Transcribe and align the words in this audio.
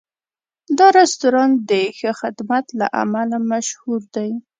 دا 0.77 0.87
رستورانت 0.99 1.57
د 1.69 1.71
ښه 1.97 2.11
خدمت 2.21 2.65
له 2.79 2.87
امله 3.03 3.37
مشهور 3.51 4.01
دی. 4.15 4.31